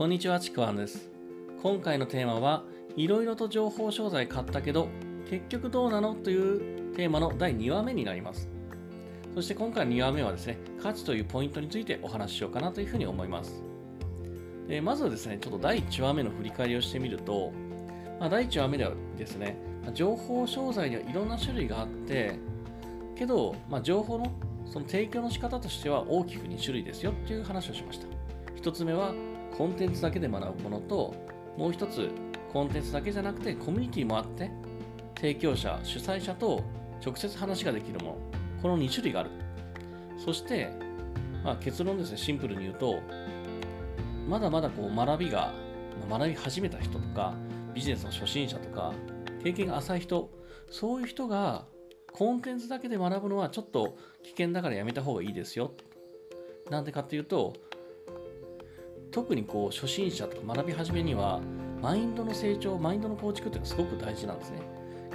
[0.00, 1.10] こんにちは、ちくわんです。
[1.62, 2.64] 今回のテーマは、
[2.96, 4.88] いろいろと情報商材買ったけど、
[5.28, 6.14] 結局どうなの？
[6.14, 8.48] というテーマの第2話目になります。
[9.34, 13.62] そして今回の2話目はですね、価値というポイントについてお話ししようかなというふうに思います。
[14.68, 17.52] でまずはですね、ちょっと第1話目の振り返りをしてみると、
[18.18, 19.58] まあ、第1話目ではですね、
[19.92, 22.38] 情報商材にはいろんな種類があって、
[23.16, 24.32] けど、まあ、情報の
[24.64, 28.06] その提供の仕方としては大きく2種類ですよっていう話をしました。
[28.62, 29.12] 1つ目は
[29.60, 31.14] コンテンツだけで学ぶものと、
[31.58, 32.08] もう1つ
[32.50, 34.50] コンテンツだけじゃなくてコミュニティもあって、
[35.16, 36.64] 提供者、主催者と
[37.04, 38.16] 直接話ができるもの、
[38.62, 39.30] この2種類がある。
[40.16, 40.70] そして、
[41.44, 43.00] まあ、結論ですね、シンプルに言うと、
[44.26, 45.52] まだまだこう学びが、
[46.08, 47.34] 学び始めた人とか、
[47.74, 48.94] ビジネスの初心者とか、
[49.44, 50.30] 経験が浅い人、
[50.70, 51.66] そういう人が
[52.12, 55.74] コンテンツだけで学ぶのはちょっと危険だからやめた方がいいですよ。
[56.70, 57.52] なんでかっていうと、
[59.10, 61.40] 特にこう初心者とか学び始めには、
[61.82, 64.58] マインドの成長、マインドの構築っていうのはすごく大事なんですね。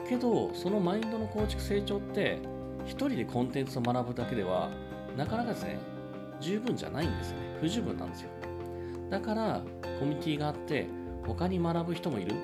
[0.09, 2.39] けど、そのマインドの構築、成長って、
[2.85, 4.69] 一人でコンテンツを学ぶだけでは、
[5.17, 5.79] なかなかですね、
[6.41, 7.43] 十分じゃないんですよね。
[7.61, 8.29] 不十分なんですよ。
[9.09, 9.61] だから、
[9.99, 10.87] コミュニティがあって、
[11.25, 12.35] 他に学ぶ人もいる、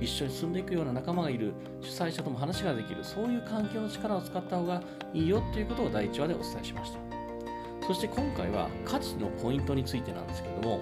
[0.00, 7.11] 一緒に住んでいくような仲間がいる、主催者とも話ができる、そういう環境の力を使った方がいいよっていうことを第1話でお伝えしました。
[7.86, 10.80] そして今回は価値のポイントについてなんですけども、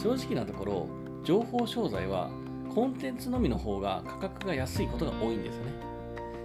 [0.00, 0.88] 正直なところ、
[1.24, 2.30] 情報商材は
[2.74, 5.72] コンテンツのみの方が価格が安いことが多いんですよね。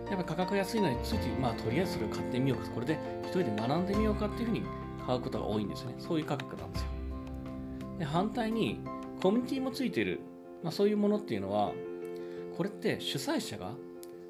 [0.10, 4.64] やっぱ価格安いのについて、まあとりあえずそれを買ってみようか、これで一人で学んでみようかっていうふうに
[5.06, 5.96] 買うことが多いんですよね。
[6.00, 6.88] そういう価格なんですよ。
[8.00, 8.80] で反対に、
[9.22, 10.22] コミュニティもついている、
[10.64, 11.74] まあ、そういうものっていうのは、
[12.58, 13.74] これって主催者が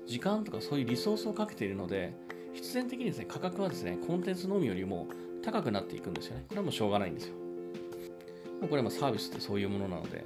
[0.06, 2.14] 時間とかそういうリソースをかけているので、
[2.54, 5.08] 必然的にですね、価格はですね、コンテンツのみよりも
[5.44, 6.46] 高くなっていくんですよね。
[6.50, 7.36] これはもうしょうがないんですよ。
[8.62, 10.24] これはまサービスってそういうものなので、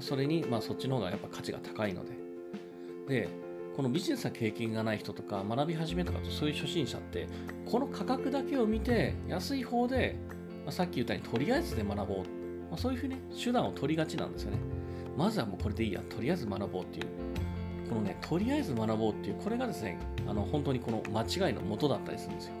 [0.00, 2.12] それにまあそっちの方がやっぱ価値が高いので。
[3.08, 3.28] で、
[3.76, 7.26] このビジネスの経験がない人とか学び始めとかそういう初心者って、
[7.66, 10.16] この価格だけを見て安い方で、
[10.64, 12.24] ま、さっき言ったようにとりあえずで学ぼう。
[12.70, 14.58] ま、そういうふうに、手段を取りがちなんですよね。
[15.16, 17.06] まずはもうこれでいいや、とりあえず学ぼうっていう。
[17.88, 22.52] このね、とりあえず学ぼうっていう、これがですね、あの本当にこの間違いの元だったりするんですよ。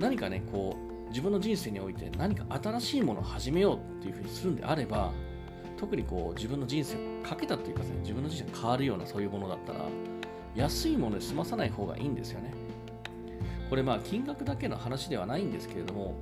[0.00, 5.12] 何かね、こう、自分の人生において何か新しいものを始めようっていうふうにするんであれば、
[5.78, 9.86] 特にこう自分の人生をかけたというかですね、自分の人生が変わるようなそういうものだったら、
[10.54, 12.52] 安いもので済まさない方がいいんですよね。
[13.70, 16.14] これまあ金額だけの話ではないんですけれども、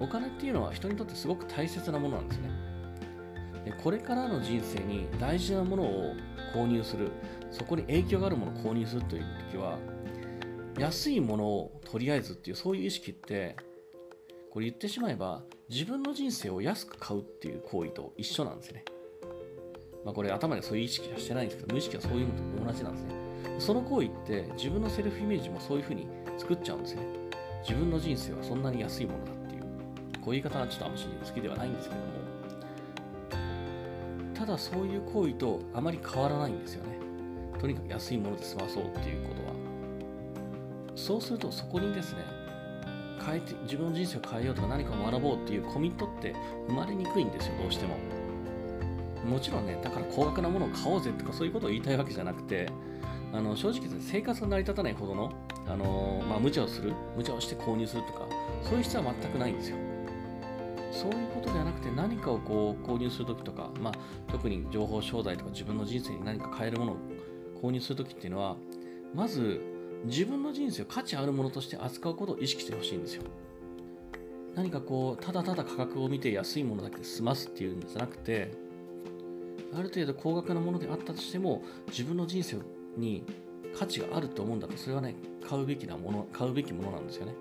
[0.00, 2.48] お金っていうのは人にとってすごく大切なものなんですね。
[3.64, 6.14] でこれからの人生に大事なものを
[6.54, 7.10] 購入する、
[7.50, 9.78] そこに影響があるものを購入するという時は、
[10.78, 13.56] 安いものをとりあえずっていうそういう意識って、
[14.50, 18.84] これ言ってしまえば自分の人生を安く買うっていう行為と一緒なんですね。
[20.04, 23.14] まあこれ頭でそういう意識はしてないんですけど、無意識はそういうのと同じなんですね。
[23.58, 26.06] その行為って自分のセルフイメージもそういうふうに
[26.38, 27.02] 作っちゃうんですね。
[27.62, 29.62] 自分の人生はそんなに安いものだっていう。
[30.20, 32.06] こういう言い方はちょっとあんまり好きではないんですけども。
[34.44, 36.98] ただそういう行為とあまり変わらないんですよね。
[37.58, 39.54] とにかく安いもので済まそうっていうことは。
[40.94, 42.18] そうするとそこにですね、
[43.24, 46.34] 変えて自分の人生を変えようとか何かを学ぼうっていうコミットって
[46.68, 47.96] 生まれにくいんですよ、どうしても。
[49.26, 52.68] もちろんね、だから高額なものを買おうぜとかそういうことを言いたいわけじゃなくて、
[53.32, 55.32] あの正直ですね、生活が成り立たないほどの、
[55.66, 58.26] あのまあ、無茶をする、無茶をして購入するとか、
[58.62, 59.78] そういう必要は全くないんですよ。
[60.94, 63.94] そういうことではなくて何かをこう購入するときとか、まあ、
[64.30, 66.96] 特に情報商材とか自分の人生に何か変えるものを
[67.60, 68.56] 購入するときっていうのは、
[69.12, 69.60] まず
[70.04, 73.22] 自分の人生を価値あるものとして扱うことを意識してほしいんですよ。
[74.54, 78.52] 何かこう、ただただ価格を見て安いものだけで済ますっていうんじゃなくて、
[79.74, 82.58] ある程度高額なものであったとしても、自分の人生
[82.96, 83.24] に
[83.76, 85.16] 価値があると思うんだと、それはね、
[85.48, 87.34] 買うべきなもの、買うべきものなんですよね。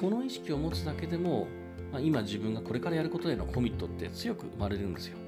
[0.00, 1.46] この意識を持つだけでも、
[1.92, 5.18] まあ、今自分がこれからやることへのコミットって強く生まれるんですよ。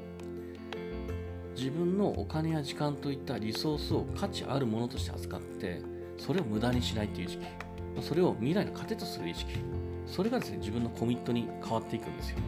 [1.55, 5.83] 自分のお金や時間といったリソースを価値あるものとして扱って、
[6.19, 7.45] それを無駄にしないという意識、
[8.01, 9.53] それを未来の糧とする意識、
[10.07, 12.39] それがですね、自分のコミットに変わっていくんですよ。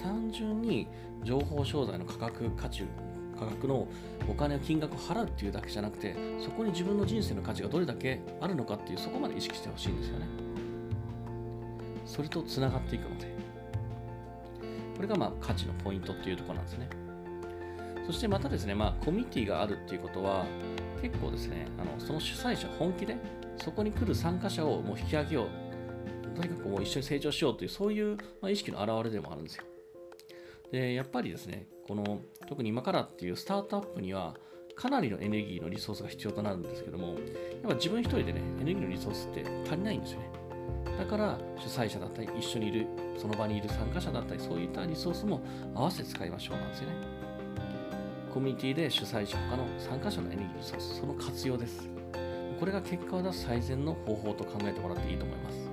[0.00, 0.86] 単純に
[1.24, 2.84] 情報商材の価格、価値、
[3.38, 3.88] 価格の
[4.28, 10.43] お金、金額を払うっていうだけじゃなくて、そこに自分の人生の価値がどれだけあるのかっていう、そこまで意識してほしいんですよね。
[12.14, 13.34] それとつながっていくので。
[14.94, 16.88] これがまあ価値のポイントっていうところなんですね。
[18.06, 20.44] そしてまたですね、まあ、コミュニティがあるっていうことは、
[21.02, 23.16] 結構ですね、あのその主催者、本気で、
[23.56, 29.64] そこに来る参加者をもう引き上げよう、とにかくもう一緒に成長しようという、そういう、ま、意識の表れでもあるんですよ。
[30.70, 34.34] で、やっぱりですね、この、特に今からっていうスタートアップには、
[34.76, 37.16] かなりのエネルギーのリソースが必要となるんですけども、やっ
[37.68, 40.43] ぱ自分一人でね、エネルギーのリソースって足りないんですよね。
[40.98, 42.86] だから主催者だったり一緒にいる
[43.18, 45.40] その場にいる参加者だったりそういったリソースも
[45.74, 46.96] 合わせて使いましょうなんですよね。
[48.32, 51.88] コミュニティで主催者他の参加者のエネルギーリソースその活用です。
[52.58, 55.70] これが結果を出す最善の方法と考えてもらっていいと思います。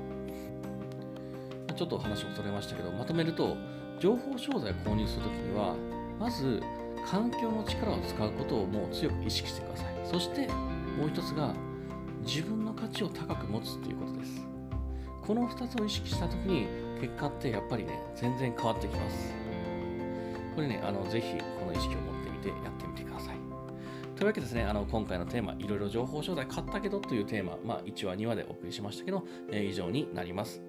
[1.76, 3.58] ちょっと話をそれましたけどまとめると
[4.00, 5.76] 情報商材を購入するときには
[6.20, 6.62] まず
[7.10, 9.88] 環境の力を使うことをもう強く意識してください。
[10.06, 11.56] そしてもう一つが
[12.24, 14.51] 自分の価値を高く持つということです。
[15.26, 16.68] この2つを意識した時に
[17.00, 19.34] 結果ってやっぱりね全然変わってきます
[20.56, 23.36] これねあのぜひこの意識を持ってみてやってみてください
[24.22, 30.62] というわけですね、あの今回のテーマ、いろいろ情報商材買ったけどというテーマ、まあ、1話、2話でお送りしましたけど、えー、以上になります。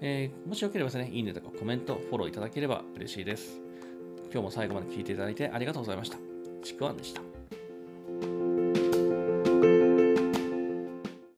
[0.00, 3.60] えー、もしよければですね、いいねとかコメント、フォローいただければ嬉しいです。
[4.32, 6.18] 今日も最後まで聞いていただいてありがとうございました。
[6.62, 7.29] ちくわんでした。